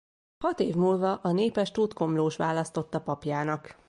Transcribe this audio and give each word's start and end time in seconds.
Hat 0.39 0.59
év 0.59 0.75
múlva 0.75 1.15
a 1.15 1.31
népes 1.31 1.71
Tótkomlós 1.71 2.35
választotta 2.35 3.01
papjának. 3.01 3.77